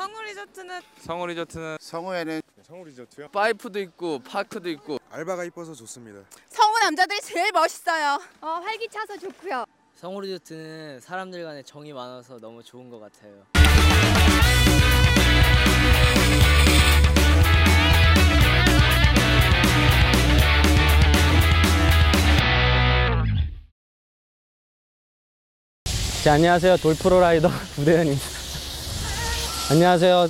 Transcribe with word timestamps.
성우 0.00 0.22
리조트는 0.22 0.80
성우 1.02 1.26
리조트는 1.26 1.76
성우에는 1.78 2.40
성우 2.62 2.84
리조트요? 2.86 3.28
파이프도 3.28 3.78
있고 3.80 4.18
파크도 4.20 4.70
있고 4.70 4.96
알바가 5.10 5.44
이뻐서 5.44 5.74
좋습니다. 5.74 6.20
성우 6.48 6.78
남자들이 6.78 7.20
제일 7.20 7.52
멋있어요. 7.52 8.18
어, 8.40 8.46
활기차서 8.46 9.18
좋고요. 9.18 9.66
성우 9.96 10.22
리조트는 10.22 11.00
사람들 11.00 11.44
간에 11.44 11.62
정이 11.62 11.92
많아서 11.92 12.38
너무 12.38 12.62
좋은 12.62 12.88
것 12.88 12.98
같아요. 12.98 13.44
자, 26.24 26.32
안녕하세요. 26.32 26.78
덜 26.78 26.97
프로 26.97 27.20
라이더 27.20 27.50
우대현입니다. 27.78 28.39
안녕하세요. 29.70 30.26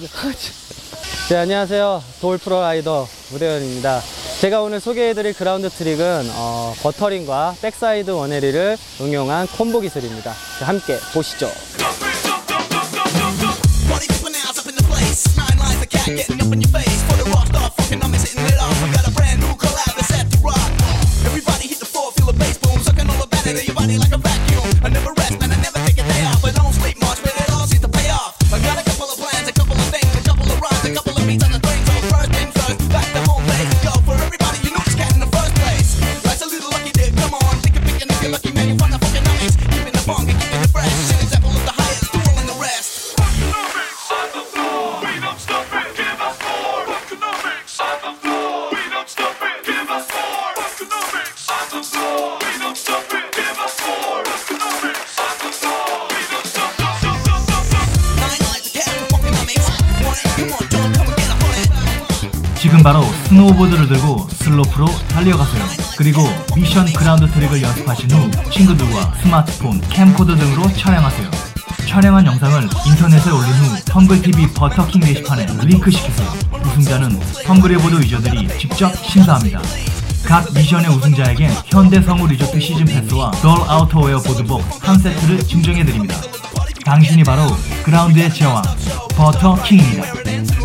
네, 1.31 1.37
안녕하세요. 1.37 2.03
덜 2.21 2.39
프로 2.39 2.61
라이더 2.61 3.09
우대현입니다. 3.33 4.03
제가 4.39 4.61
오늘 4.61 4.81
소개해드릴 4.81 5.33
ground 5.33 5.71
trick은 5.71 6.29
어, 6.35 6.75
buttering과 6.83 7.57
backside 7.63 8.11
one-eighty를 8.11 8.77
응용한 9.01 9.47
콤보 9.47 9.81
기술입니다. 9.81 10.35
자, 10.59 10.67
함께 10.67 10.99
보시죠. 11.15 11.51
지금 62.61 62.83
바로 62.83 63.03
스노우보드를 63.25 63.89
들고 63.89 64.29
슬로프로 64.35 64.87
달려가세요. 65.09 65.65
그리고 65.97 66.21
미션 66.55 66.93
ground 66.93 67.27
trick을 67.33 67.63
연습하신 67.63 68.11
후 68.11 68.31
친구들과 68.51 69.15
스마트폰, 69.23 69.81
캠코더 69.89 70.37
등으로 70.37 70.71
촬영하세요. 70.75 71.31
촬영한 71.89 72.27
영상을 72.27 72.69
인터넷에 72.87 73.31
올린 73.31 73.51
후 73.51 73.77
텀블TV 73.87 74.55
버터킹 74.55 75.01
게시판에 75.01 75.47
링크시키세요. 75.65 76.29
우승자는 76.67 77.19
텀블리보드 77.47 77.95
유저들이 78.03 78.49
직접 78.59 78.95
심사합니다. 79.07 79.63
각 80.27 80.47
미션의 80.53 80.91
우승자에겐 80.91 81.51
현대 81.65 82.03
성우 82.03 82.27
리조트 82.27 82.61
season 82.61 82.85
pass와 82.85 83.31
덜 83.41 83.59
outerwear 83.71 84.19
보드복 84.21 84.63
한 84.87 84.99
세트를 84.99 85.39
증정해드립니다. 85.49 86.15
당신이 86.85 87.25
바로 87.25 87.47
그라운드의 87.85 88.35
제왕 88.35 88.63
버터킹입니다. 89.17 90.60